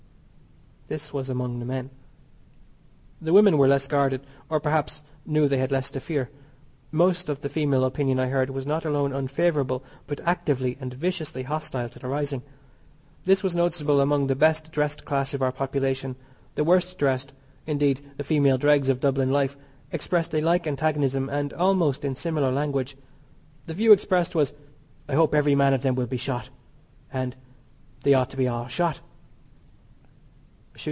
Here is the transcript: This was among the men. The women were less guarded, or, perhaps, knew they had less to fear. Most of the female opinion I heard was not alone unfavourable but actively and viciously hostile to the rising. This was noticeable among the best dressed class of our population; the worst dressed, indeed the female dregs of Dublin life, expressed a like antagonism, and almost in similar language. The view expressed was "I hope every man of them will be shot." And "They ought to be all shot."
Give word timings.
This 0.87 1.13
was 1.13 1.29
among 1.29 1.59
the 1.59 1.65
men. 1.65 1.89
The 3.21 3.31
women 3.31 3.57
were 3.57 3.69
less 3.69 3.87
guarded, 3.87 4.25
or, 4.49 4.59
perhaps, 4.59 5.03
knew 5.25 5.47
they 5.47 5.57
had 5.57 5.71
less 5.71 5.89
to 5.91 6.01
fear. 6.01 6.29
Most 6.91 7.29
of 7.29 7.39
the 7.39 7.47
female 7.47 7.85
opinion 7.85 8.19
I 8.19 8.27
heard 8.27 8.49
was 8.49 8.65
not 8.65 8.83
alone 8.83 9.13
unfavourable 9.13 9.85
but 10.05 10.19
actively 10.25 10.75
and 10.81 10.93
viciously 10.93 11.43
hostile 11.43 11.87
to 11.87 11.97
the 11.99 12.09
rising. 12.09 12.43
This 13.23 13.41
was 13.41 13.55
noticeable 13.55 14.01
among 14.01 14.27
the 14.27 14.35
best 14.35 14.73
dressed 14.73 15.05
class 15.05 15.33
of 15.33 15.41
our 15.41 15.53
population; 15.53 16.17
the 16.55 16.65
worst 16.65 16.97
dressed, 16.97 17.31
indeed 17.65 18.01
the 18.17 18.23
female 18.25 18.57
dregs 18.57 18.89
of 18.89 18.99
Dublin 18.99 19.31
life, 19.31 19.55
expressed 19.93 20.35
a 20.35 20.41
like 20.41 20.67
antagonism, 20.67 21.29
and 21.29 21.53
almost 21.53 22.03
in 22.03 22.15
similar 22.17 22.51
language. 22.51 22.97
The 23.65 23.73
view 23.73 23.93
expressed 23.93 24.35
was 24.35 24.51
"I 25.07 25.13
hope 25.15 25.33
every 25.33 25.55
man 25.55 25.73
of 25.73 25.83
them 25.83 25.95
will 25.95 26.05
be 26.07 26.17
shot." 26.17 26.49
And 27.13 27.37
"They 28.03 28.13
ought 28.13 28.29
to 28.31 28.35
be 28.37 28.49
all 28.49 28.67
shot." 28.67 28.99